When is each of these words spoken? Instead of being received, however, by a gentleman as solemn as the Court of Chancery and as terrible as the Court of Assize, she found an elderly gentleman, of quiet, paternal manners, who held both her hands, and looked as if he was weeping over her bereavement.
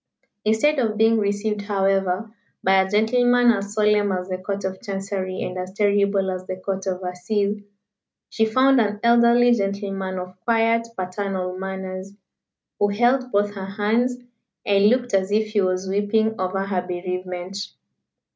Instead 0.43 0.79
of 0.79 0.97
being 0.97 1.19
received, 1.19 1.61
however, 1.61 2.33
by 2.63 2.81
a 2.81 2.89
gentleman 2.89 3.51
as 3.51 3.71
solemn 3.75 4.11
as 4.11 4.27
the 4.29 4.39
Court 4.39 4.63
of 4.63 4.81
Chancery 4.81 5.43
and 5.43 5.59
as 5.59 5.73
terrible 5.73 6.31
as 6.31 6.43
the 6.47 6.55
Court 6.55 6.87
of 6.87 7.03
Assize, 7.03 7.61
she 8.27 8.45
found 8.47 8.81
an 8.81 8.99
elderly 9.03 9.51
gentleman, 9.51 10.17
of 10.17 10.39
quiet, 10.43 10.87
paternal 10.97 11.55
manners, 11.55 12.13
who 12.79 12.87
held 12.87 13.31
both 13.31 13.53
her 13.53 13.67
hands, 13.67 14.17
and 14.65 14.87
looked 14.87 15.13
as 15.13 15.31
if 15.31 15.49
he 15.49 15.61
was 15.61 15.87
weeping 15.87 16.33
over 16.41 16.65
her 16.65 16.81
bereavement. 16.81 17.59